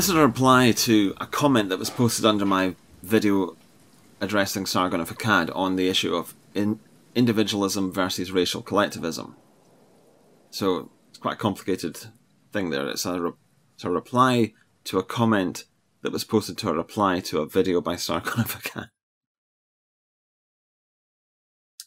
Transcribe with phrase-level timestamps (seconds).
[0.00, 3.54] This is a reply to a comment that was posted under my video
[4.18, 6.80] addressing Sargon of Akkad on the issue of in
[7.14, 9.36] individualism versus racial collectivism.
[10.48, 11.98] So it's quite a complicated
[12.50, 12.88] thing there.
[12.88, 13.34] It's a,
[13.74, 14.54] it's a reply
[14.84, 15.64] to a comment
[16.00, 18.88] that was posted to a reply to a video by Sargon of Akkad.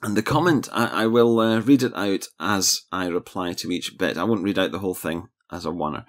[0.03, 3.97] And the comment, I, I will uh, read it out as I reply to each
[3.97, 4.19] bit.
[4.19, 6.05] I won't read out the whole thing as a oneer.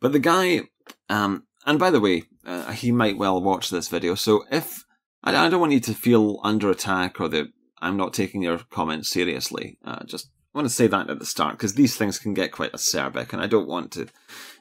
[0.00, 0.60] But the guy,
[1.08, 4.14] um, and by the way, uh, he might well watch this video.
[4.14, 4.84] So if
[5.22, 7.46] I, I, don't want you to feel under attack or that
[7.80, 11.52] I'm not taking your comments seriously, uh, just want to say that at the start
[11.52, 14.08] because these things can get quite acerbic, and I don't want to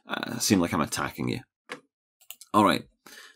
[0.08, 1.40] uh, seem like I'm attacking you.
[2.54, 2.84] All right.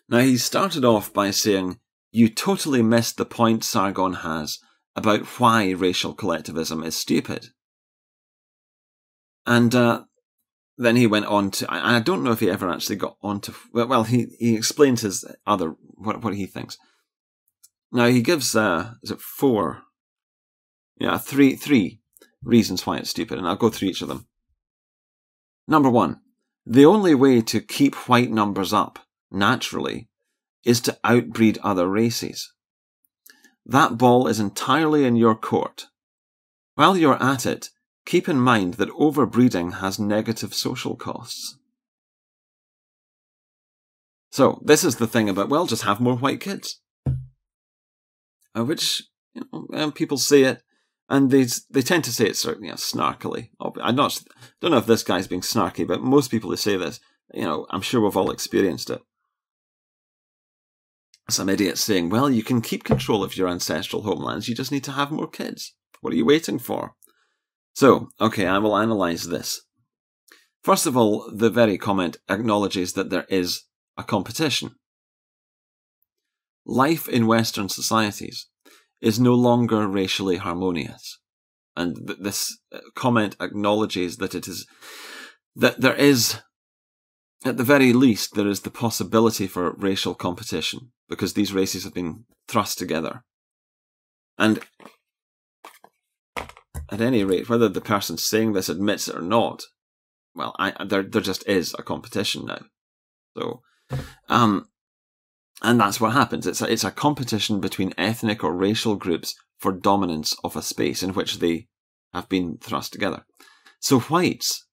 [0.09, 1.79] Now he started off by saying,
[2.11, 4.59] "You totally missed the point Sargon has."
[4.95, 7.47] about why racial collectivism is stupid.
[9.45, 10.03] And uh,
[10.81, 13.39] then he went on to, I, I don't know if he ever actually got on
[13.41, 16.77] to, well, he, he explained his other, what, what he thinks.
[17.91, 19.83] Now he gives, uh, is it four?
[20.97, 22.01] Yeah, three, three
[22.43, 24.27] reasons why it's stupid, and I'll go through each of them.
[25.67, 26.19] Number one,
[26.65, 28.97] the only way to keep white numbers up,
[29.29, 30.09] naturally,
[30.65, 32.53] is to outbreed other races.
[33.65, 35.87] That ball is entirely in your court.
[36.73, 37.69] While you're at it,
[38.05, 41.57] keep in mind that overbreeding has negative social costs.
[44.31, 46.79] So, this is the thing about, well, just have more white kids.
[48.55, 50.61] Uh, which, you know, um, people say it,
[51.09, 53.49] and they they tend to say it certainly you know, snarkily.
[53.81, 54.21] I'm not,
[54.61, 56.99] don't know if this guy's being snarky, but most people who say this,
[57.33, 59.01] you know, I'm sure we've all experienced it
[61.31, 64.83] some idiot saying, well, you can keep control of your ancestral homelands, you just need
[64.83, 65.73] to have more kids.
[66.01, 66.95] What are you waiting for?
[67.73, 69.61] So, okay, I will analyse this.
[70.63, 73.63] First of all, the very comment acknowledges that there is
[73.97, 74.75] a competition.
[76.65, 78.47] Life in Western societies
[79.01, 81.19] is no longer racially harmonious.
[81.75, 84.67] And th- this uh, comment acknowledges that it is,
[85.55, 86.41] that there is
[87.43, 91.93] at the very least, there is the possibility for racial competition because these races have
[91.93, 93.23] been thrust together.
[94.37, 94.59] And
[96.91, 99.63] at any rate, whether the person saying this admits it or not,
[100.35, 102.61] well, I, there there just is a competition now.
[103.37, 103.61] So,
[104.29, 104.67] um,
[105.61, 106.45] and that's what happens.
[106.45, 111.01] It's a, it's a competition between ethnic or racial groups for dominance of a space
[111.01, 111.67] in which they
[112.13, 113.23] have been thrust together.
[113.79, 114.65] So whites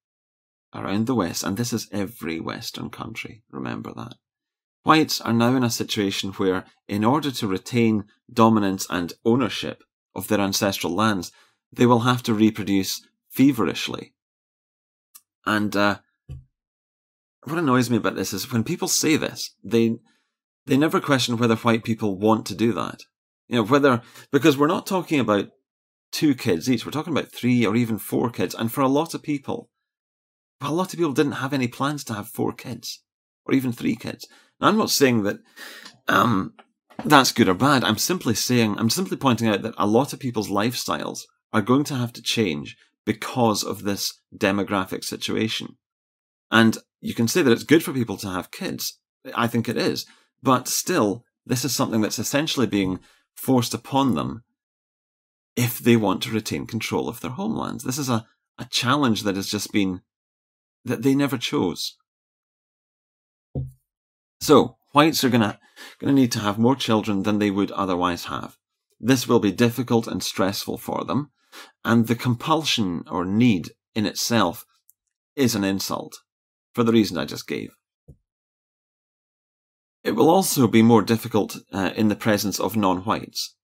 [0.75, 4.15] around the West, and this is every Western country, remember that.
[4.85, 9.83] Whites are now in a situation where, in order to retain dominance and ownership
[10.15, 11.31] of their ancestral lands,
[11.73, 14.15] they will have to reproduce feverishly.
[15.47, 15.99] And uh,
[17.45, 19.97] what annoys me about this is when people say this, they
[20.67, 23.01] they never question whether white people want to do that.
[23.49, 25.49] You know, whether because we're not talking about
[26.12, 29.15] two kids each, we're talking about three or even four kids, and for a lot
[29.15, 29.71] of people,
[30.61, 33.03] a lot of people didn't have any plans to have four kids
[33.47, 34.27] or even three kids.
[34.61, 35.39] Now, I'm not saying that
[36.09, 36.55] um,
[37.05, 37.85] that's good or bad.
[37.85, 41.84] I'm simply saying, I'm simply pointing out that a lot of people's lifestyles are going
[41.84, 45.76] to have to change because of this demographic situation.
[46.50, 48.98] And you can say that it's good for people to have kids.
[49.34, 50.06] I think it is.
[50.42, 53.00] But still, this is something that's essentially being
[53.34, 54.44] forced upon them
[55.56, 57.84] if they want to retain control of their homelands.
[57.84, 58.26] This is a,
[58.58, 60.03] a challenge that has just been
[60.84, 61.97] that they never chose.
[64.41, 65.58] So, whites are gonna,
[65.98, 68.56] gonna need to have more children than they would otherwise have.
[69.00, 71.31] This will be difficult and stressful for them,
[71.84, 74.64] and the compulsion or need in itself
[75.37, 76.19] is an insult,
[76.75, 77.70] for the reason I just gave.
[80.05, 83.55] It will also be more difficult uh, in the presence of non-whites.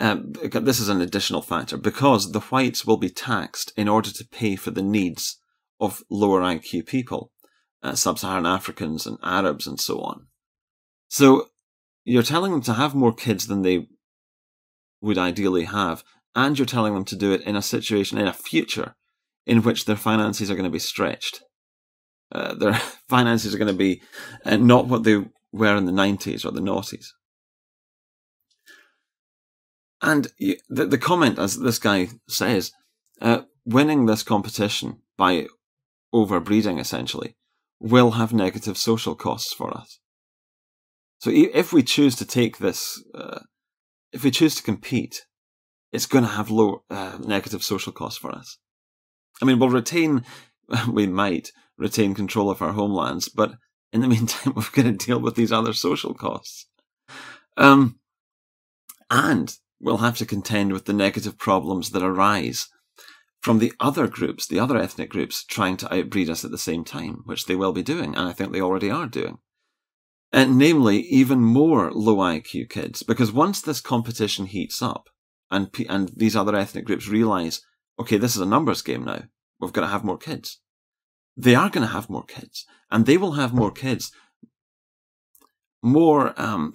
[0.00, 4.26] Um, this is an additional factor because the whites will be taxed in order to
[4.26, 5.38] pay for the needs
[5.78, 7.30] of lower IQ people,
[7.82, 10.26] uh, sub-Saharan Africans and Arabs and so on.
[11.08, 11.50] So
[12.04, 13.86] you're telling them to have more kids than they
[15.00, 16.02] would ideally have,
[16.34, 18.94] and you're telling them to do it in a situation, in a future,
[19.46, 21.42] in which their finances are going to be stretched.
[22.30, 22.74] Uh, their
[23.08, 24.02] finances are going to be
[24.44, 27.06] uh, not what they were in the 90s or the noughties.
[30.00, 32.72] And you, the, the comment, as this guy says,
[33.20, 35.46] uh, winning this competition by
[36.12, 37.36] overbreeding essentially,
[37.78, 40.00] will have negative social costs for us.
[41.18, 43.40] So if we choose to take this, uh,
[44.12, 45.22] if we choose to compete,
[45.92, 48.58] it's going to have low uh, negative social costs for us.
[49.40, 50.24] I mean, we'll retain,
[50.90, 53.54] we might retain control of our homelands, but
[53.92, 56.66] in the meantime, we're going to deal with these other social costs.
[57.56, 57.98] Um,
[59.10, 62.68] and we'll have to contend with the negative problems that arise
[63.42, 66.84] from the other groups, the other ethnic groups, trying to outbreed us at the same
[66.84, 69.38] time, which they will be doing, and I think they already are doing.
[70.32, 75.10] And namely, even more low IQ kids, because once this competition heats up,
[75.52, 77.60] and and these other ethnic groups realize,
[77.98, 79.22] okay, this is a numbers game now.
[79.60, 80.58] We've got to have more kids.
[81.36, 84.10] They are going to have more kids, and they will have more kids
[85.82, 86.74] more um,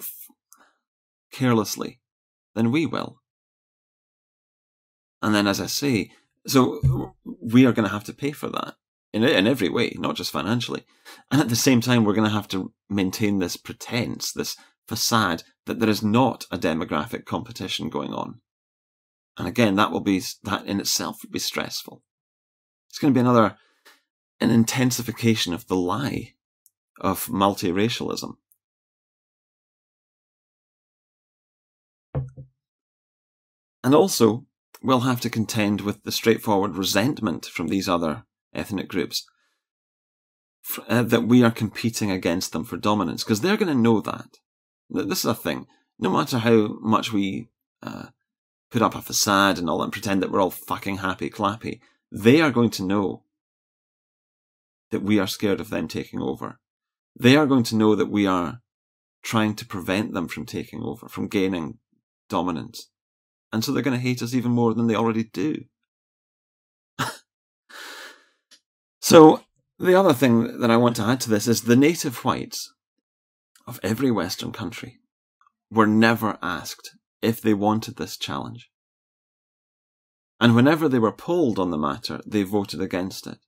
[1.31, 1.99] carelessly
[2.55, 3.21] than we will.
[5.21, 6.11] And then, as I say,
[6.45, 8.75] so we are going to have to pay for that
[9.13, 10.83] in in every way, not just financially.
[11.31, 14.55] And at the same time, we're going to have to maintain this pretense, this
[14.87, 18.41] facade that there is not a demographic competition going on.
[19.37, 22.01] And again, that will be, that in itself would be stressful.
[22.89, 23.55] It's going to be another,
[24.39, 26.33] an intensification of the lie
[26.99, 28.37] of multiracialism.
[33.83, 34.45] And also,
[34.81, 38.23] we'll have to contend with the straightforward resentment from these other
[38.53, 39.25] ethnic groups
[40.89, 44.39] uh, that we are competing against them for dominance, because they're going to know that.
[44.89, 45.67] This is a thing.
[45.99, 47.49] No matter how much we
[47.83, 48.07] uh,
[48.71, 51.79] put up a facade and all and pretend that we're all fucking happy clappy,
[52.11, 53.23] they are going to know
[54.91, 56.59] that we are scared of them taking over.
[57.19, 58.61] They are going to know that we are
[59.23, 61.79] trying to prevent them from taking over, from gaining
[62.29, 62.89] dominance.
[63.51, 65.63] And so they're going to hate us even more than they already do.
[69.01, 69.41] so,
[69.79, 72.73] the other thing that I want to add to this is the native whites
[73.65, 74.99] of every Western country
[75.69, 78.69] were never asked if they wanted this challenge.
[80.39, 83.39] And whenever they were polled on the matter, they voted against it.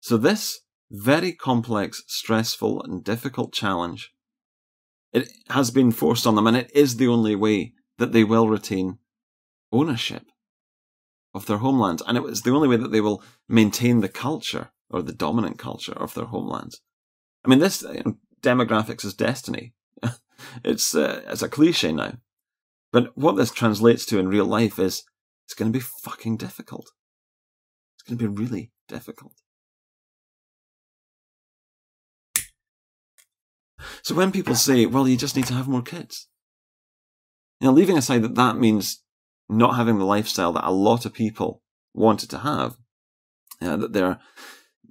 [0.00, 0.60] So this
[0.90, 4.12] very complex, stressful, and difficult challenge,
[5.12, 8.48] it has been forced on them, and it is the only way that they will
[8.48, 8.98] retain
[9.70, 10.24] ownership
[11.34, 12.02] of their homelands.
[12.06, 15.58] And it was the only way that they will maintain the culture or the dominant
[15.58, 16.80] culture of their homelands.
[17.44, 19.74] I mean, this you know, demographics is destiny.
[20.64, 22.14] it's uh, it's a cliche now,
[22.92, 25.02] but what this translates to in real life is
[25.44, 26.90] it's going to be fucking difficult.
[27.94, 29.32] It's going to be really difficult.
[34.02, 36.28] So when people say, well, you just need to have more kids,
[37.62, 39.02] know, leaving aside that that means
[39.48, 41.62] not having the lifestyle that a lot of people
[41.94, 42.76] wanted to have,
[43.60, 44.18] you know, that they're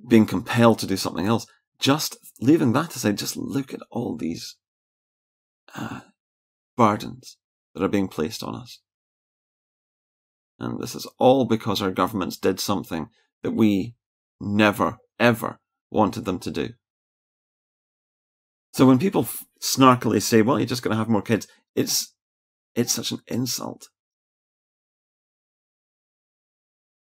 [0.07, 1.45] being compelled to do something else,
[1.80, 4.56] just leaving that aside, just look at all these
[5.75, 6.01] uh,
[6.77, 7.38] burdens
[7.73, 8.79] that are being placed on us.
[10.59, 13.09] And this is all because our governments did something
[13.41, 13.95] that we
[14.39, 15.59] never, ever
[15.89, 16.69] wanted them to do.
[18.73, 19.27] So when people
[19.62, 22.13] snarkily say, well, you're just going to have more kids, it's,
[22.75, 23.89] it's such an insult.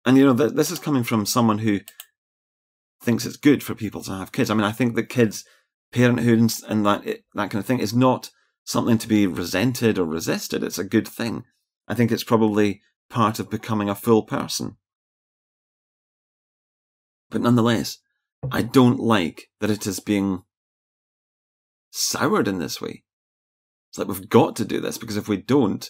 [0.07, 1.81] And you know, th- this is coming from someone who
[3.03, 4.51] thinks it's good for people to have kids.
[4.51, 5.45] I mean, I think that kids,
[5.93, 6.39] parenthood
[6.69, 8.31] and, that, it, that kind of thing is not
[8.69, 10.63] something to be resented or resisted.
[10.63, 11.45] It's a good thing.
[11.89, 14.77] I think it's probably part of becoming a full person.
[17.31, 17.97] But nonetheless,
[18.53, 20.43] I don't like that it is being
[21.91, 23.05] soured in this way.
[23.89, 25.89] It's like we've got to do this because if we don't,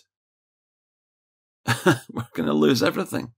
[1.84, 3.32] we're going to lose everything.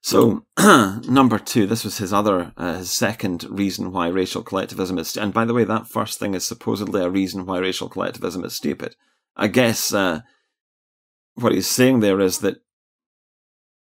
[0.00, 5.16] So, number two, this was his other, uh, his second reason why racial collectivism is.
[5.16, 8.54] And by the way, that first thing is supposedly a reason why racial collectivism is
[8.54, 8.94] stupid.
[9.36, 10.20] I guess uh,
[11.34, 12.58] what he's saying there is that,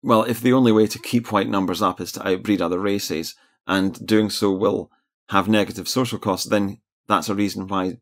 [0.02, 3.34] well, if the only way to keep white numbers up is to outbreed other races,
[3.68, 4.90] and doing so will
[5.28, 7.98] have negative social costs, then that's a reason why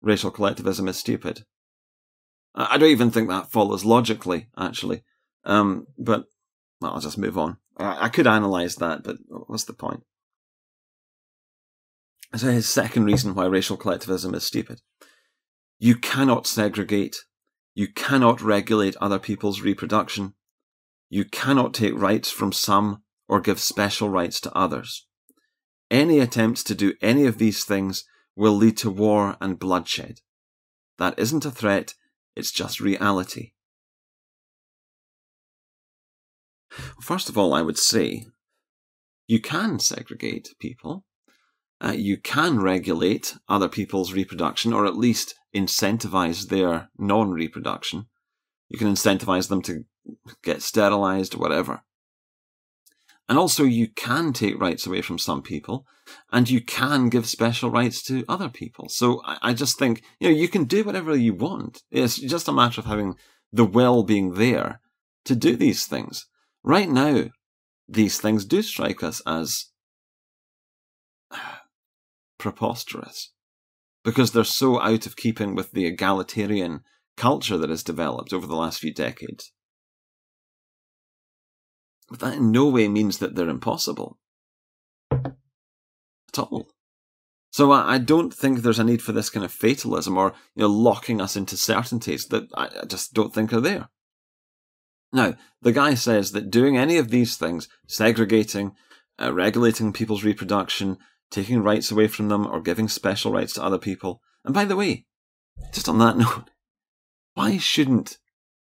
[0.00, 1.44] racial collectivism is stupid.
[2.54, 5.02] I don't even think that follows logically, actually.
[5.44, 6.26] Um, but
[6.80, 7.58] well, I'll just move on.
[7.76, 10.02] I, I could analyze that, but what's the point?
[12.36, 14.80] So his second reason why racial collectivism is stupid.
[15.78, 17.16] You cannot segregate.
[17.74, 20.34] You cannot regulate other people's reproduction.
[21.08, 25.06] You cannot take rights from some or give special rights to others.
[25.90, 28.04] Any attempts to do any of these things
[28.36, 30.20] will lead to war and bloodshed.
[30.98, 31.94] That isn't a threat,
[32.36, 33.52] it's just reality.
[37.00, 38.26] First of all, I would say
[39.26, 41.04] you can segregate people.
[41.80, 48.06] Uh, you can regulate other people's reproduction, or at least incentivize their non reproduction.
[48.68, 49.84] You can incentivize them to
[50.42, 51.82] get sterilized or whatever.
[53.28, 55.86] And also, you can take rights away from some people,
[56.32, 58.88] and you can give special rights to other people.
[58.88, 61.82] So I, I, just think, you know, you can do whatever you want.
[61.92, 63.14] It's just a matter of having
[63.52, 64.80] the will being there
[65.26, 66.26] to do these things.
[66.62, 67.24] Right now,
[67.88, 69.66] these things do strike us as
[72.38, 73.32] preposterous
[74.04, 76.80] because they're so out of keeping with the egalitarian
[77.16, 79.52] culture that has developed over the last few decades.
[82.08, 84.18] But that in no way means that they're impossible.
[85.12, 86.68] At all.
[87.52, 90.68] So I, don't think there's a need for this kind of fatalism or you know
[90.68, 93.88] locking us into certainties that I just don't think are there.
[95.12, 98.72] Now, the guy says that doing any of these things, segregating,
[99.20, 100.98] uh, regulating people's reproduction,
[101.30, 104.20] taking rights away from them, or giving special rights to other people.
[104.44, 105.06] And by the way,
[105.72, 106.50] just on that note,
[107.34, 108.18] why shouldn't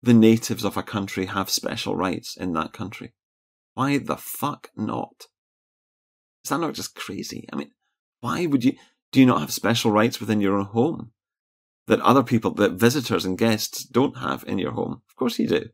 [0.02, 3.12] the natives of a country have special rights in that country?
[3.74, 5.26] Why the fuck not?
[6.44, 7.46] Is that not just crazy?
[7.52, 7.70] I mean,
[8.20, 8.72] why would you,
[9.12, 11.12] do you not have special rights within your own home
[11.86, 15.02] that other people, that visitors and guests don't have in your home?
[15.08, 15.68] Of course you do.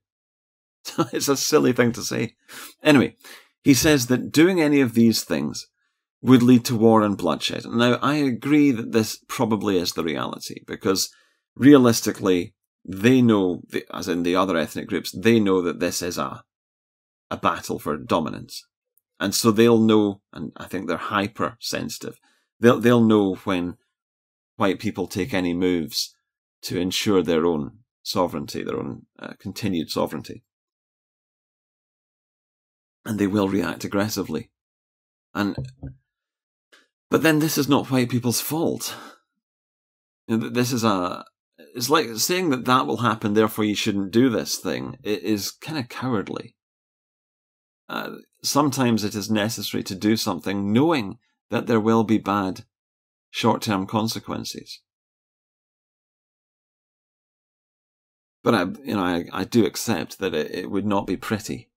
[1.13, 2.35] it's a silly thing to say.
[2.83, 3.17] Anyway,
[3.63, 5.67] he says that doing any of these things
[6.21, 7.65] would lead to war and bloodshed.
[7.67, 11.11] Now, I agree that this probably is the reality because
[11.55, 12.55] realistically,
[12.85, 16.43] they know, as in the other ethnic groups, they know that this is a,
[17.31, 18.67] a battle for dominance.
[19.21, 22.19] And so they'll know, and I think they're hyper sensitive.
[22.61, 23.77] They'll, they'll know when
[24.57, 26.15] white people take any moves
[26.63, 30.43] to ensure their own sovereignty, their own uh, continued sovereignty.
[33.09, 34.51] And they will react aggressively.
[35.35, 35.57] And
[37.11, 38.95] but then this is not white people's fault.
[40.27, 41.25] This is a.
[41.75, 44.99] It's like saying that that will happen, therefore you shouldn't do this thing.
[45.03, 46.55] It is kind of cowardly.
[47.89, 51.19] Uh, sometimes it is necessary to do something knowing
[51.51, 52.65] that there will be bad
[53.31, 54.83] short term consequences.
[58.45, 61.71] But I, you know, I, I do accept that it, it would not be pretty.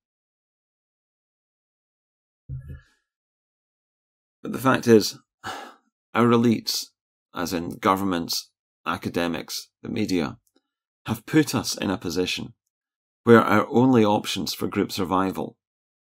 [4.41, 5.17] But the fact is,
[6.13, 6.88] our elites,
[7.33, 8.50] as in governments,
[8.86, 10.38] academics, the media,
[11.05, 12.53] have put us in a position
[13.24, 15.57] where our only options for group survival,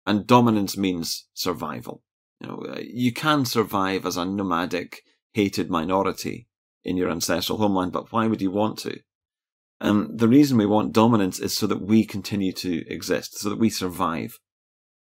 [0.06, 2.02] and dominance means survival.
[2.40, 5.02] You know, uh, you can survive as a nomadic,
[5.32, 6.48] hated minority
[6.82, 9.00] in your ancestral homeland, but why would you want to?
[9.80, 13.58] And the reason we want dominance is so that we continue to exist, so that
[13.58, 14.38] we survive.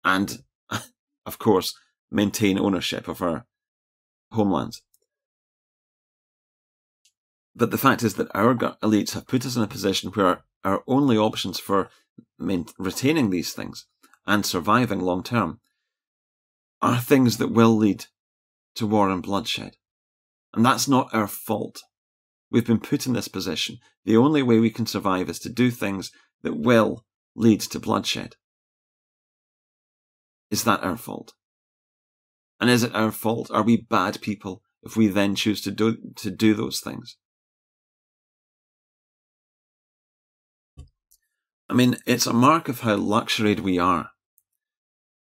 [0.03, 0.39] And,
[1.25, 1.73] of course,
[2.11, 3.45] maintain ownership of our
[4.31, 4.81] homelands.
[7.55, 10.83] But the fact is that our elites have put us in a position where our,
[10.87, 11.89] only options for
[12.37, 13.85] retaining these things
[14.25, 15.59] and surviving long term
[16.81, 18.05] are things that will lead
[18.75, 19.75] to war and bloodshed.
[20.53, 21.81] And that's not our fault.
[22.49, 23.77] We've been put in this position.
[24.05, 26.11] The only way we can survive is to do things
[26.41, 28.35] that will lead to bloodshed.
[30.49, 31.33] Is that our fault?
[32.59, 33.49] And is it our fault?
[33.51, 37.17] Are we bad people if we then choose to do, to do those things?
[41.69, 44.09] I mean, it's a mark of how luxuried we are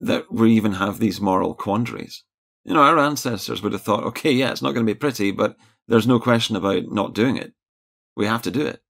[0.01, 2.25] that we even have these moral quandaries.
[2.65, 5.31] You know, our ancestors would have thought, okay, yeah, it's not going to be pretty,
[5.31, 7.53] but there's no question about not doing it.
[8.17, 8.81] We have to do it.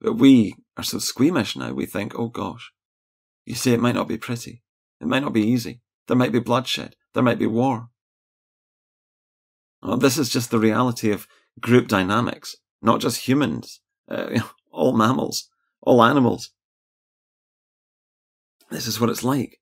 [0.00, 2.72] But we are so squeamish now, we think, oh gosh,
[3.44, 4.62] you see, it might not be pretty.
[5.00, 5.80] It might not be easy.
[6.06, 6.96] There might be bloodshed.
[7.14, 7.88] There might be war.
[9.82, 11.26] Well, this is just the reality of
[11.60, 14.40] group dynamics, not just humans, uh,
[14.72, 15.48] all mammals,
[15.80, 16.50] all animals.
[18.70, 19.60] This is what it's like.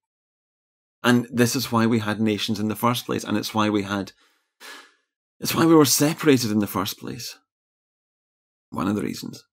[1.02, 3.82] And this is why we had nations in the first place, and it's why we
[3.82, 4.12] had,
[5.38, 7.38] it's why we were separated in the first place.
[8.70, 9.44] One of the reasons.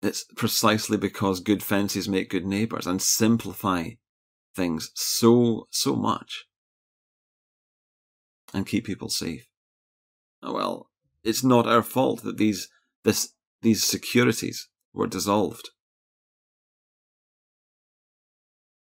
[0.00, 3.90] It's precisely because good fences make good neighbours and simplify
[4.54, 6.44] things so, so much
[8.52, 9.46] and keep people safe.
[10.42, 10.90] Oh, well,
[11.24, 12.68] it's not our fault that these,
[13.04, 15.70] this, these securities were dissolved.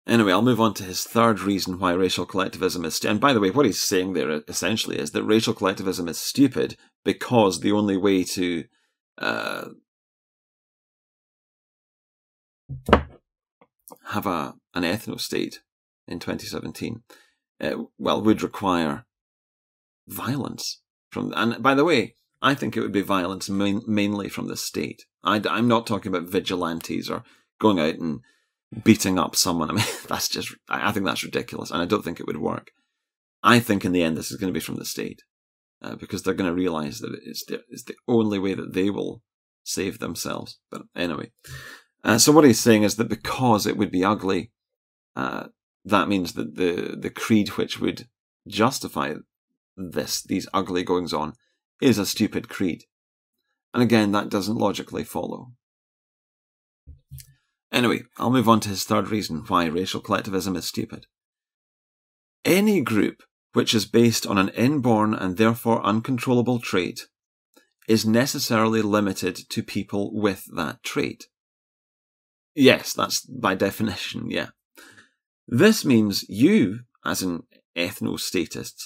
[0.08, 2.96] Anyway, I'll move on to his third reason why racial collectivism is.
[2.96, 6.18] St- and by the way, what he's saying there essentially is that racial collectivism is
[6.18, 8.64] stupid because the only way to
[9.18, 9.66] uh,
[14.06, 15.62] have a an ethno state
[16.07, 17.01] in 2017,
[17.62, 19.05] uh, well, would require
[20.07, 20.81] violence
[21.12, 21.34] from.
[21.36, 25.03] And by the way, I think it would be violence main, mainly from the state.
[25.24, 27.24] I, I'm not talking about vigilantes or
[27.60, 28.22] going out and
[28.84, 29.69] beating up someone.
[29.72, 32.72] I mean, that's just, I think that's ridiculous, and I don't think it would work.
[33.43, 35.22] I think in the end, this is going to be from the state
[35.81, 38.89] uh, because they're going to realize that it's the, it's the only way that they
[38.89, 39.22] will
[39.63, 40.60] save themselves.
[40.72, 41.31] But anyway,
[42.03, 44.51] uh, so what he's saying is that because it would be ugly,
[45.18, 45.48] uh,
[45.84, 48.08] that means that the, the creed which would
[48.48, 49.16] justify
[49.76, 51.34] this, these ugly goings on,
[51.82, 52.84] is a stupid creed.
[53.74, 55.54] And again, that doesn't logically follow.
[57.72, 61.08] Anyway, I'll move on to his third reason why racial collectivism is stupid.
[62.46, 67.08] Any group which is based on an inborn and therefore uncontrollable trait
[67.88, 71.26] is necessarily limited to people with that trait.
[72.54, 74.50] Yes, that's by definition, yeah.
[75.48, 77.44] This means you, as an
[77.75, 78.84] ethnostatist,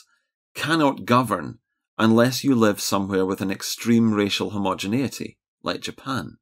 [0.54, 1.60] cannot govern
[1.98, 6.38] unless you live somewhere with an extreme racial homogeneity, like Japan.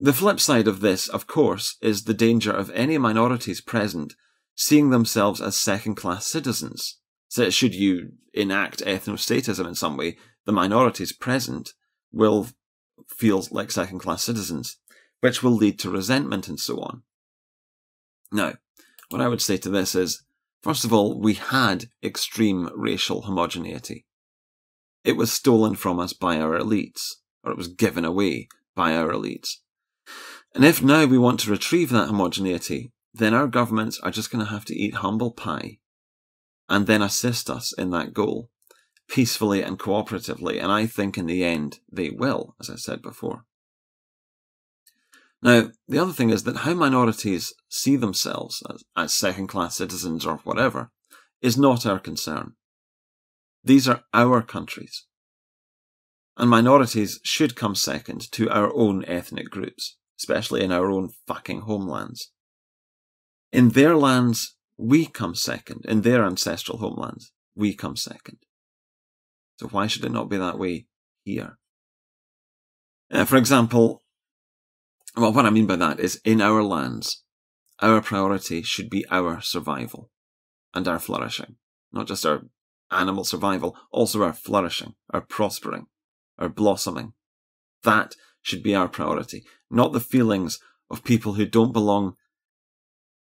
[0.00, 4.14] The flip side of this, of course, is the danger of any minorities present
[4.54, 6.98] seeing themselves as second class citizens.
[7.28, 11.72] So, should you enact ethnostatism in some way, the minorities present
[12.10, 12.48] will
[13.08, 14.78] feel like second class citizens,
[15.20, 17.02] which will lead to resentment and so on.
[18.32, 18.54] Now,
[19.10, 20.24] what I would say to this is
[20.62, 24.06] first of all, we had extreme racial homogeneity.
[25.04, 29.12] It was stolen from us by our elites, or it was given away by our
[29.12, 29.56] elites.
[30.54, 34.44] And if now we want to retrieve that homogeneity, then our governments are just going
[34.44, 35.78] to have to eat humble pie
[36.68, 38.48] and then assist us in that goal
[39.08, 40.62] peacefully and cooperatively.
[40.62, 43.44] And I think in the end they will, as I said before.
[45.42, 50.24] Now, the other thing is that how minorities see themselves as, as second class citizens
[50.24, 50.90] or whatever
[51.40, 52.52] is not our concern.
[53.64, 55.06] These are our countries.
[56.36, 61.62] And minorities should come second to our own ethnic groups, especially in our own fucking
[61.62, 62.30] homelands.
[63.52, 65.84] In their lands, we come second.
[65.86, 68.38] In their ancestral homelands, we come second.
[69.58, 70.86] So why should it not be that way
[71.24, 71.58] here?
[73.10, 74.01] Uh, for example,
[75.16, 77.22] well, what I mean by that is in our lands,
[77.80, 80.10] our priority should be our survival
[80.74, 81.56] and our flourishing,
[81.92, 82.42] not just our
[82.90, 85.86] animal survival, also our flourishing, our prospering,
[86.38, 87.12] our blossoming.
[87.82, 90.58] That should be our priority, not the feelings
[90.90, 92.16] of people who don't belong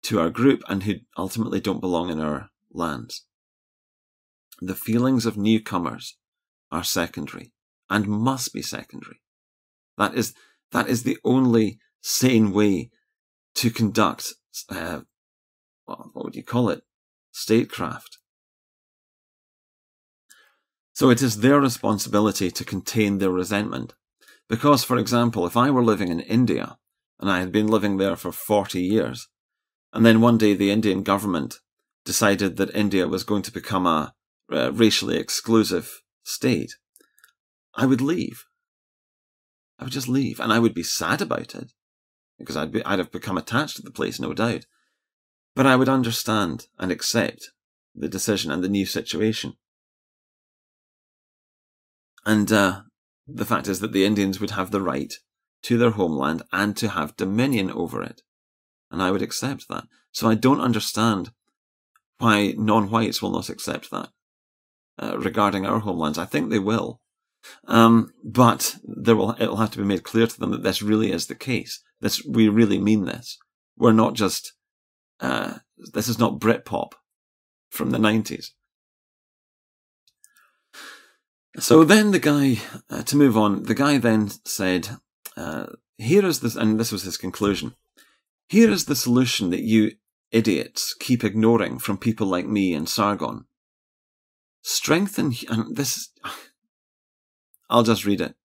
[0.04, 3.26] to our group and who ultimately don't belong in our lands.
[4.60, 6.17] The feelings of newcomers
[6.72, 7.52] are secondary
[7.89, 9.22] and must be secondary.
[9.98, 10.34] That is,
[10.71, 12.89] that is the only sane way
[13.55, 14.34] to conduct,
[14.69, 15.01] uh,
[15.86, 16.81] what would you call it?
[17.31, 18.17] Statecraft.
[20.93, 23.93] So it is their responsibility to contain their resentment.
[24.49, 26.77] Because, for example, if I were living in India
[27.19, 29.27] and I had been living there for 40 years,
[29.93, 31.60] and then one day the Indian government
[32.05, 34.13] decided that India was going to become a,
[34.49, 36.75] a racially exclusive state,
[37.75, 38.45] I would leave.
[39.82, 41.74] I would just leave, and I would be sad about it
[42.39, 44.65] because I'd be, I'd have become attached to the place, no doubt.
[45.56, 47.50] But I would understand and accept
[47.94, 49.58] the decision and the new situation.
[52.26, 52.82] And uh,
[53.28, 55.13] the fact is that the Indians would have the right
[55.63, 58.22] to their homeland and to have dominion over it
[58.91, 59.86] and I would accept that.
[60.12, 61.32] So I don't understand
[62.20, 64.10] why non-whites will not accept that
[65.00, 66.17] uh, regarding our homelands.
[66.17, 67.00] I think they will,
[67.67, 70.82] um, but there will it will have to be made clear to them that this
[70.82, 71.82] really is the case.
[71.99, 73.38] This we really mean this.
[73.77, 74.54] We're not just
[75.19, 75.60] uh,
[75.93, 76.93] this is not Britpop
[77.69, 78.54] from the nineties.
[81.60, 84.88] So then the guy, uh, to move on, the guy then said,
[85.36, 85.65] uh,
[85.97, 87.75] here is this, and this was his conclusion.
[88.47, 89.91] Here is the solution that you
[90.32, 93.45] idiots keep ignoring from people like me and Sargon.
[94.62, 96.10] Strengthen, and this,
[97.71, 98.36] I'll just read it.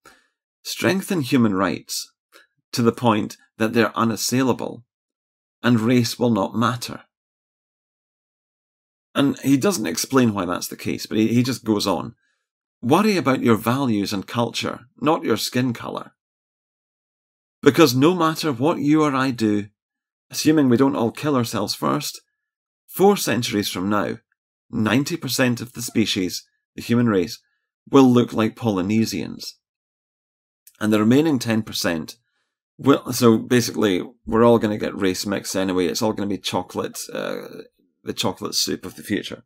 [0.62, 2.12] Strengthen human rights
[2.72, 4.84] to the point that they're unassailable
[5.62, 7.02] and race will not matter.
[9.14, 12.14] And he doesn't explain why that's the case, but he, he just goes on.
[12.82, 16.12] Worry about your values and culture, not your skin colour.
[17.62, 19.68] Because no matter what you or I do,
[20.30, 22.20] assuming we don't all kill ourselves first,
[22.86, 24.18] four centuries from now,
[24.72, 27.40] 90% of the species, the human race,
[27.90, 29.56] will look like Polynesians.
[30.80, 32.16] And the remaining 10%
[32.78, 35.86] will, so basically, we're all going to get race mix anyway.
[35.86, 37.46] It's all going to be chocolate, uh,
[38.04, 39.44] the chocolate soup of the future.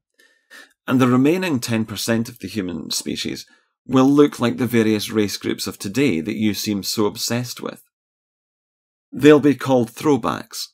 [0.86, 3.46] And the remaining 10% of the human species
[3.86, 7.82] will look like the various race groups of today that you seem so obsessed with.
[9.12, 10.68] they'll be called throwbacks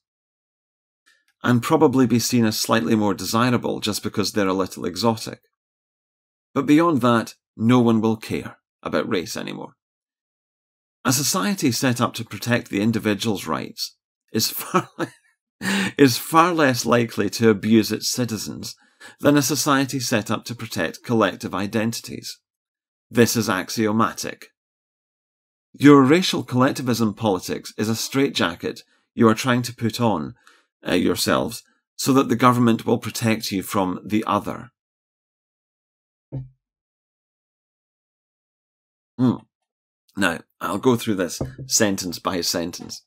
[1.42, 5.40] and probably be seen as slightly more desirable just because they're a little exotic.
[6.54, 9.74] But beyond that, no one will care about race anymore.
[11.04, 13.96] A society set up to protect the individual's rights
[14.32, 14.90] is far,
[15.96, 18.74] is far less likely to abuse its citizens
[19.20, 22.38] than a society set up to protect collective identities.
[23.10, 24.46] This is axiomatic.
[25.72, 28.82] Your racial collectivism politics is a straitjacket
[29.14, 30.34] you are trying to put on
[30.86, 31.62] uh, yourselves
[31.96, 34.70] so that the government will protect you from the other.
[39.18, 39.36] Hmm.
[40.16, 43.04] Now, I'll go through this sentence by sentence.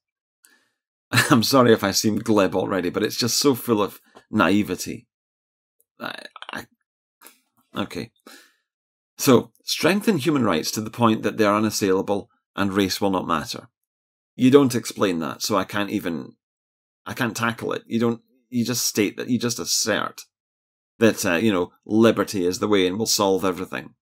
[1.11, 5.07] I'm sorry if I seem glib already, but it's just so full of naivety.
[5.99, 6.15] I,
[6.53, 6.65] I,
[7.75, 8.11] okay.
[9.17, 13.27] So, strengthen human rights to the point that they are unassailable and race will not
[13.27, 13.67] matter.
[14.35, 16.33] You don't explain that, so I can't even,
[17.05, 17.83] I can't tackle it.
[17.85, 20.21] You don't, you just state that, you just assert
[20.99, 23.95] that, uh, you know, liberty is the way and will solve everything.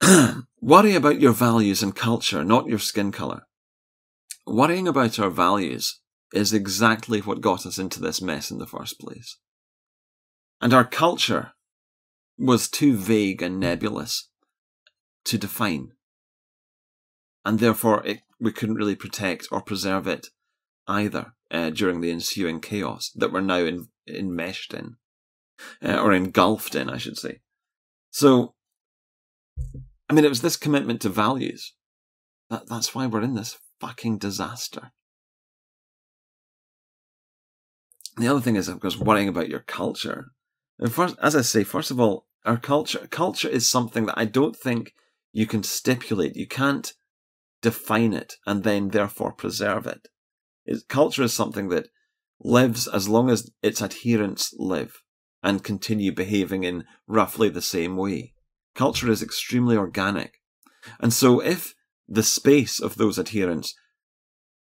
[0.60, 3.46] Worry about your values and culture, not your skin colour.
[4.46, 6.00] Worrying about our values
[6.32, 9.38] is exactly what got us into this mess in the first place.
[10.60, 11.52] And our culture
[12.38, 14.28] was too vague and nebulous
[15.24, 15.92] to define.
[17.44, 20.28] And therefore, it, we couldn't really protect or preserve it
[20.88, 24.96] either uh, during the ensuing chaos that we're now in, enmeshed in,
[25.82, 27.40] uh, or engulfed in, I should say.
[28.10, 28.55] So,
[30.08, 31.74] I mean, it was this commitment to values.
[32.50, 34.92] That, that's why we're in this fucking disaster.
[38.16, 40.26] The other thing is, of course, worrying about your culture.
[40.78, 44.24] And first, as I say, first of all, our culture, culture is something that I
[44.24, 44.92] don't think
[45.32, 46.36] you can stipulate.
[46.36, 46.92] You can't
[47.60, 50.08] define it and then therefore preserve it.
[50.64, 50.88] it.
[50.88, 51.88] Culture is something that
[52.40, 55.02] lives as long as its adherents live
[55.42, 58.34] and continue behaving in roughly the same way.
[58.76, 60.34] Culture is extremely organic.
[61.00, 61.74] And so if
[62.06, 63.74] the space of those adherents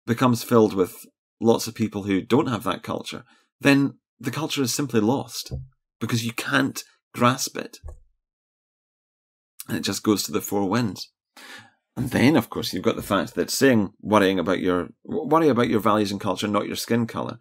[0.06, 1.06] becomes filled with
[1.40, 3.24] lots of people who don't have that culture,
[3.60, 5.52] then the culture is simply lost
[6.00, 6.82] because you can't
[7.14, 7.78] grasp it.
[9.68, 11.12] And it just goes to the four winds.
[11.96, 15.68] And then, of course, you've got the fact that saying worrying about your worry about
[15.68, 17.38] your values and culture, not your skin color.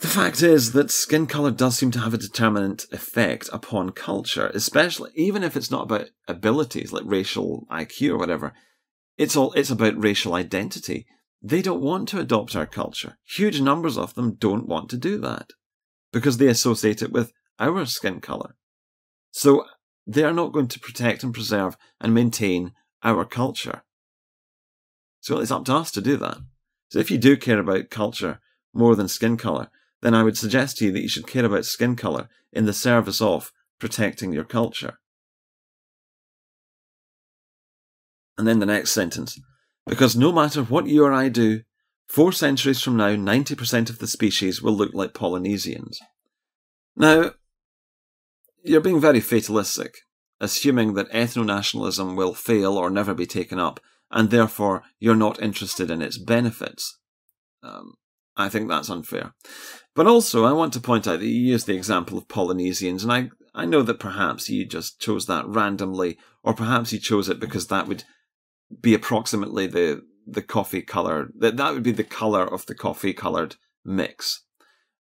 [0.00, 4.50] The fact is that skin color does seem to have a determinant effect upon culture,
[4.54, 8.54] especially even if it's not about abilities like racial IQ or whatever.
[9.18, 11.06] It's all it's about racial identity.
[11.42, 13.18] They don't want to adopt our culture.
[13.24, 15.50] Huge numbers of them don't want to do that
[16.14, 18.56] because they associate it with our skin color.
[19.32, 19.66] So
[20.06, 23.82] they are not going to protect and preserve and maintain our culture.
[25.20, 26.38] So it's up to us to do that.
[26.88, 28.40] So if you do care about culture
[28.72, 29.68] more than skin color,
[30.02, 32.72] then I would suggest to you that you should care about skin color in the
[32.72, 34.98] service of protecting your culture.
[38.38, 39.38] And then the next sentence.
[39.86, 41.62] Because no matter what you or I do,
[42.08, 46.00] four centuries from now, 90% of the species will look like Polynesians.
[46.96, 47.32] Now,
[48.62, 49.98] you're being very fatalistic,
[50.40, 55.42] assuming that ethno nationalism will fail or never be taken up, and therefore you're not
[55.42, 56.98] interested in its benefits.
[57.62, 57.94] Um,
[58.40, 59.34] I think that's unfair.
[59.94, 63.12] But also, I want to point out that you used the example of Polynesians, and
[63.12, 67.40] I, I know that perhaps you just chose that randomly, or perhaps you chose it
[67.40, 68.04] because that would
[68.80, 73.12] be approximately the the coffee color that that would be the color of the coffee
[73.12, 74.44] colored mix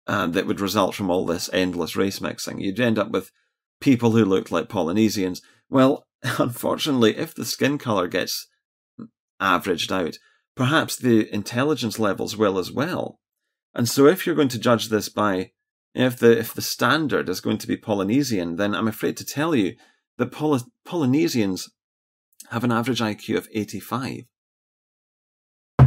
[0.06, 2.60] uh, that would result from all this endless race mixing.
[2.60, 3.32] You'd end up with
[3.80, 5.42] people who looked like Polynesians.
[5.68, 8.46] Well, unfortunately, if the skin color gets
[9.40, 10.18] averaged out,
[10.54, 13.18] perhaps the intelligence levels will as well.
[13.76, 15.50] And so, if you're going to judge this by
[15.94, 19.54] if the if the standard is going to be Polynesian, then I'm afraid to tell
[19.54, 19.76] you
[20.16, 21.68] that Poly- Polynesians
[22.50, 24.24] have an average IQ of 85.
[25.78, 25.86] I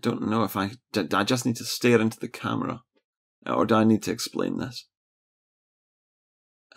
[0.00, 0.72] don't know if I.
[0.96, 2.82] I just need to stare into the camera?
[3.46, 4.88] Or do I need to explain this?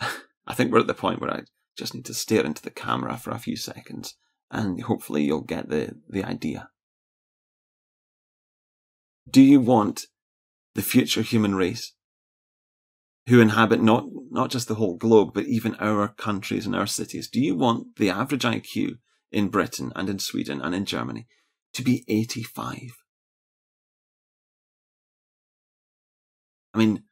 [0.00, 1.42] I think we're at the point where I
[1.76, 4.14] just need to stare into the camera for a few seconds
[4.48, 6.68] and hopefully you'll get the, the idea.
[9.28, 10.06] Do you want
[10.74, 11.92] the future human race
[13.28, 17.28] who inhabit not, not just the whole globe, but even our countries and our cities.
[17.28, 18.98] Do you want the average IQ
[19.32, 21.26] in Britain and in Sweden and in Germany
[21.72, 22.78] to be 85?
[26.74, 27.04] I mean,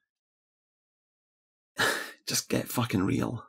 [2.28, 3.44] just get fucking real.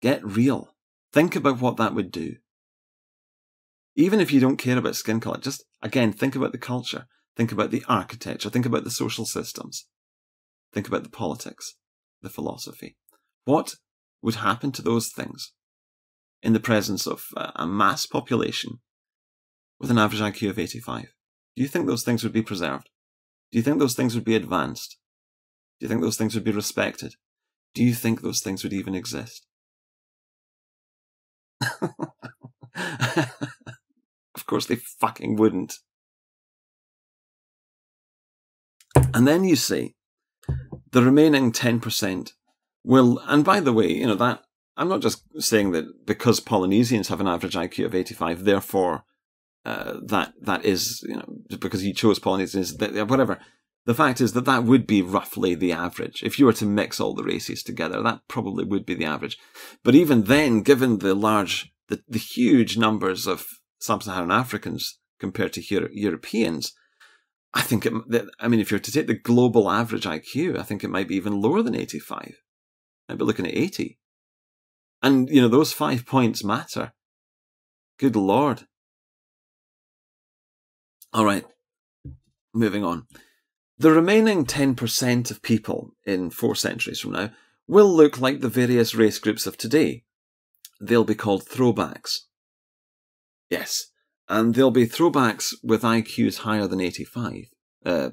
[0.00, 0.76] Get real.
[1.12, 2.36] Think about what that would do.
[3.96, 7.06] Even if you don't care about skin color, just again, think about the culture,
[7.40, 9.86] think about the architecture, think about the social systems,
[10.74, 11.76] think about the politics,
[12.20, 12.98] the philosophy.
[13.46, 13.76] What
[14.20, 15.54] would happen to those things
[16.42, 18.80] in the presence of uh, a mass population
[19.78, 21.14] with an average IQ of 85?
[21.56, 22.90] Do you think those things would be preserved?
[23.50, 24.98] Do you think those things would be advanced?
[25.78, 27.14] Do you think those things would be respected?
[27.74, 29.46] Do you think those things would even exist?
[34.34, 35.76] of course they fucking wouldn't.
[39.14, 39.94] And then you see
[40.92, 42.32] the remaining 10%
[42.84, 44.42] will, and by the way, you know, that
[44.76, 49.04] I'm not just saying that because Polynesians have an average IQ of 85, therefore
[49.64, 51.24] uh, that that is you know
[51.58, 53.38] because you chose Polynesians, whatever.
[53.86, 56.22] The fact is that that would be roughly the average.
[56.22, 59.38] If you were to mix all the races together, that probably would be the average.
[59.82, 63.46] But even then, given the large, the, the huge numbers of
[63.80, 66.72] sub-Saharan Africans compared to Euro- Europeans,
[67.52, 67.92] I think it,
[68.38, 71.16] I mean, if you're to take the global average IQ, I think it might be
[71.16, 72.36] even lower than 85.
[73.08, 73.98] I'd be looking at 80.
[75.02, 76.92] And, you know, those five points matter.
[77.98, 78.66] Good Lord.
[81.12, 81.44] All right.
[82.54, 83.06] Moving on.
[83.78, 87.30] The remaining 10% of people in four centuries from now
[87.66, 90.04] will look like the various race groups of today.
[90.80, 92.20] They'll be called throwbacks.
[93.48, 93.89] Yes,
[94.30, 97.34] and they'll be throwbacks with IQs higher than 85,
[97.84, 98.10] uh,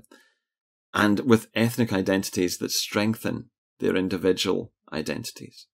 [0.92, 5.68] and with ethnic identities that strengthen their individual identities.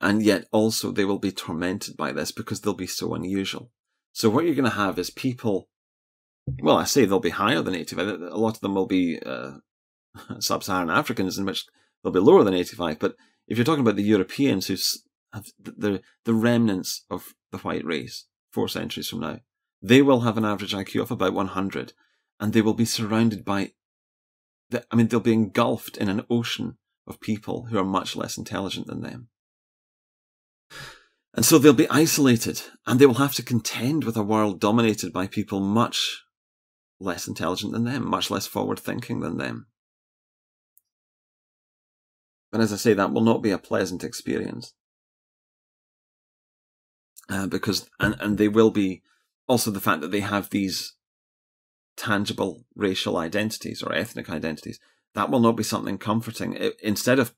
[0.00, 3.70] And yet also they will be tormented by this because they'll be so unusual.
[4.12, 5.68] So what you're going to have is people,
[6.60, 8.08] well, I say they'll be higher than 85.
[8.08, 9.58] A lot of them will be uh,
[10.40, 11.66] sub-Saharan Africans, in which
[12.02, 12.98] they'll be lower than 85.
[12.98, 13.14] But
[13.46, 14.76] if you're talking about the Europeans who
[15.32, 19.40] have the, the remnants of the white race four centuries from now,
[19.80, 21.92] they will have an average IQ of about 100
[22.38, 23.72] and they will be surrounded by,
[24.70, 28.36] the, I mean, they'll be engulfed in an ocean of people who are much less
[28.36, 29.28] intelligent than them.
[31.34, 35.12] And so they'll be isolated and they will have to contend with a world dominated
[35.12, 36.22] by people much
[37.00, 39.66] less intelligent than them, much less forward thinking than them.
[42.52, 44.74] But as I say, that will not be a pleasant experience.
[47.28, 49.02] Uh, because, and, and they will be
[49.46, 50.94] also the fact that they have these
[51.96, 54.80] tangible racial identities or ethnic identities.
[55.14, 56.54] That will not be something comforting.
[56.54, 57.34] It, instead of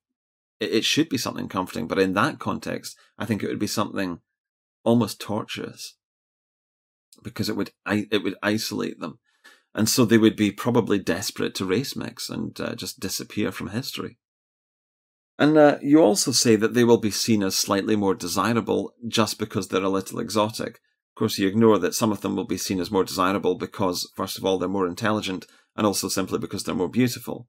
[0.60, 4.20] it, should be something comforting, but in that context, I think it would be something
[4.84, 5.96] almost torturous
[7.22, 9.18] because it would it would isolate them,
[9.74, 13.68] and so they would be probably desperate to race mix and uh, just disappear from
[13.68, 14.18] history.
[15.38, 19.38] And uh, you also say that they will be seen as slightly more desirable just
[19.38, 20.76] because they're a little exotic.
[20.76, 24.10] Of course, you ignore that some of them will be seen as more desirable because,
[24.16, 27.48] first of all, they're more intelligent, and also simply because they're more beautiful.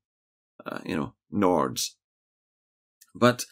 [0.66, 1.92] Uh, you know, Nords,
[3.14, 3.46] but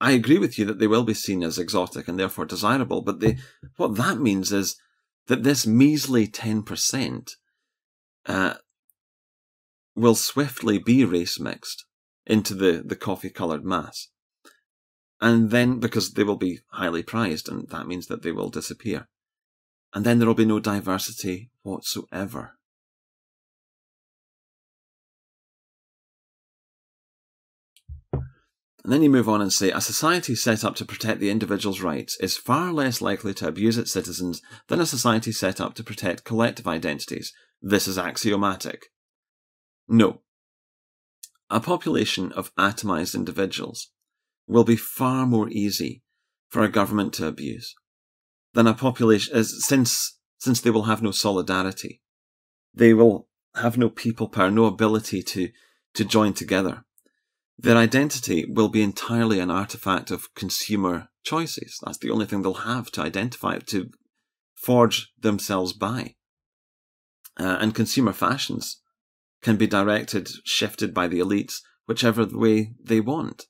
[0.00, 3.00] I agree with you that they will be seen as exotic and therefore desirable.
[3.00, 3.38] But they,
[3.76, 4.76] what that means is
[5.26, 7.30] that this measly 10%
[8.26, 8.54] uh,
[9.94, 11.84] will swiftly be race mixed
[12.28, 14.08] into the, the coffee coloured mass.
[15.20, 19.08] And then, because they will be highly prized, and that means that they will disappear.
[19.92, 22.58] And then there will be no diversity whatsoever.
[28.84, 31.82] And then you move on and say a society set up to protect the individual's
[31.82, 35.84] rights is far less likely to abuse its citizens than a society set up to
[35.84, 37.32] protect collective identities.
[37.60, 38.86] This is axiomatic.
[39.88, 40.22] No.
[41.50, 43.90] A population of atomized individuals
[44.46, 46.02] will be far more easy
[46.48, 47.74] for a government to abuse
[48.54, 52.00] than a population as since since they will have no solidarity.
[52.74, 55.50] They will have no people power, no ability to
[55.94, 56.84] to join together.
[57.58, 61.80] Their identity will be entirely an artifact of consumer choices.
[61.82, 63.90] That's the only thing they'll have to identify, to
[64.54, 66.14] forge themselves by.
[67.36, 68.80] Uh, and consumer fashions
[69.42, 73.46] can be directed, shifted by the elites, whichever way they want.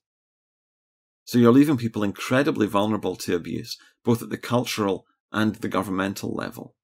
[1.25, 6.35] So you're leaving people incredibly vulnerable to abuse, both at the cultural and the governmental
[6.35, 6.75] level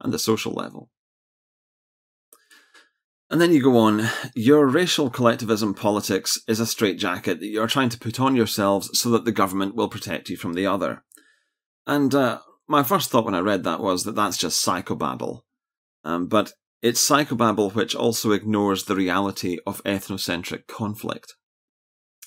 [0.00, 0.90] and the social level.
[3.30, 7.88] And then you go on, your racial collectivism politics is a straitjacket that you're trying
[7.88, 11.02] to put on yourselves so that the government will protect you from the other.
[11.86, 15.40] And uh, my first thought when I read that was that that's just psychobabble.
[16.04, 16.52] Um, but
[16.84, 21.32] it's psychobabble which also ignores the reality of ethnocentric conflict.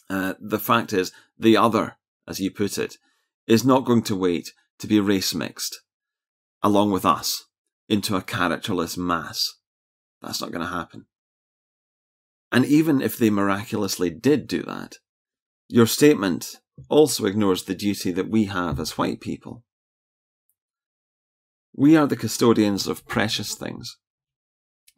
[0.09, 2.97] Uh, the fact is, the other, as you put it,
[3.45, 5.81] is not going to wait to be race mixed
[6.63, 7.45] along with us
[7.87, 9.59] into a characterless mass.
[10.23, 11.05] That's not going to happen.
[12.51, 14.95] And even if they miraculously did do that,
[15.67, 16.55] your statement
[16.89, 19.63] also ignores the duty that we have as white people.
[21.75, 23.97] We are the custodians of precious things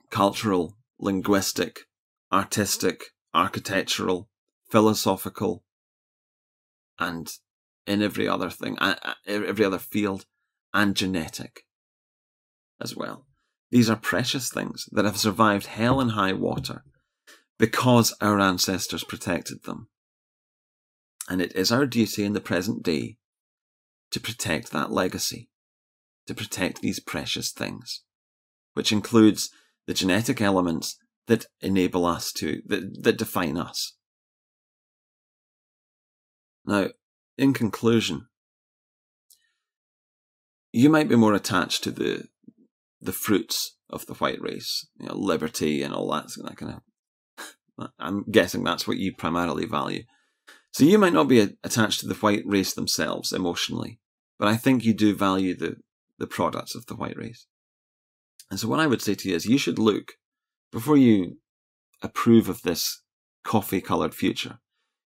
[0.09, 1.81] cultural, linguistic,
[2.31, 4.29] artistic, architectural,
[4.69, 5.63] philosophical,
[6.97, 7.31] and
[7.87, 8.77] in every other thing,
[9.25, 10.25] every other field,
[10.73, 11.65] and genetic
[12.79, 13.25] as well.
[13.71, 16.83] These are precious things that have survived hell and high water
[17.57, 19.89] because our ancestors protected them.
[21.27, 23.17] And it is our duty in the present day
[24.11, 25.49] to protect that legacy,
[26.25, 28.03] to protect these precious things,
[28.73, 29.51] which includes
[29.89, 33.97] the genetic elements that enable us to, that, that define us.
[36.63, 36.89] Now,
[37.39, 38.27] in conclusion,
[40.71, 42.27] you might be more attached to the
[43.01, 47.89] the fruits of the white race, you know, liberty and all that, that kind of.
[47.97, 50.03] I'm guessing that's what you primarily value.
[50.71, 53.99] So you might not be attached to the white race themselves emotionally,
[54.37, 55.77] but I think you do value the,
[56.19, 57.47] the products of the white race.
[58.49, 60.13] And so what I would say to you is you should look,
[60.71, 61.37] before you
[62.01, 63.01] approve of this
[63.43, 64.59] coffee coloured future,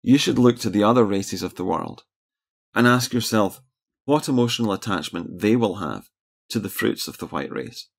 [0.02, 2.04] you should look to the other races of the world
[2.74, 3.62] and ask yourself
[4.06, 6.10] what emotional attachment they will have
[6.50, 7.90] to the fruits of the white race.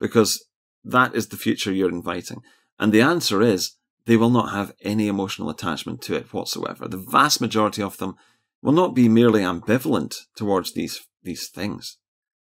[0.00, 0.44] Because
[0.84, 2.42] that is the future you're inviting.
[2.78, 3.76] And the answer is
[4.06, 6.88] they will not have any emotional attachment to it whatsoever.
[6.88, 8.16] The vast majority of them
[8.60, 11.98] will not be merely ambivalent towards these, these things.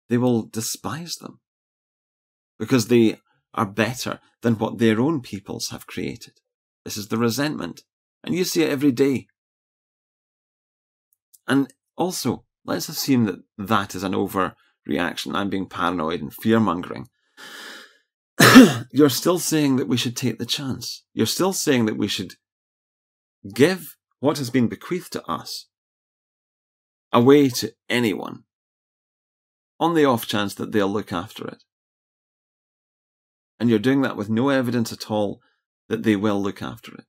[0.09, 1.39] They will despise them
[2.61, 3.19] because they
[3.55, 6.33] are better than what their own peoples have created.
[6.85, 7.81] This is the resentment.
[8.23, 9.25] And you see it every day.
[11.47, 15.33] And also, let's assume that that is an overreaction.
[15.33, 17.09] I'm being paranoid and fear mongering.
[18.91, 21.03] you're still saying that we should take the chance.
[21.15, 22.35] You're still saying that we should
[23.55, 25.65] give what has been bequeathed to us
[27.11, 28.43] away to anyone
[29.79, 31.63] on the off chance that they'll look after it.
[33.61, 35.39] And you're doing that with no evidence at all
[35.87, 37.03] that they will look after it.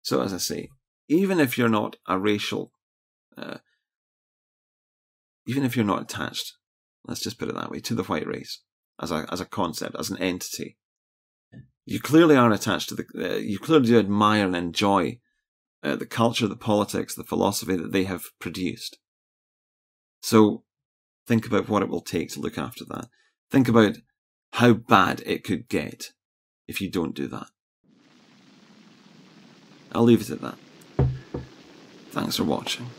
[0.00, 0.70] So, as I say,
[1.08, 2.72] even if you're not a racial,
[3.36, 3.58] uh,
[5.46, 6.54] even if you're not attached,
[7.04, 8.62] let's just put it that way, to the white race,
[8.98, 10.78] as a as a concept, as an entity.
[11.84, 13.04] You clearly are attached to the.
[13.14, 15.18] Uh, you clearly do admire and enjoy
[15.82, 18.96] uh, the culture, the politics, the philosophy that they have produced.
[20.22, 20.64] So,
[21.26, 23.08] think about what it will take to look after that.
[23.50, 23.98] Think about
[24.54, 26.12] how bad it could get
[26.66, 27.48] if you don't do that.
[29.92, 30.56] I'll leave it at that.
[32.10, 32.90] Thanks for watching.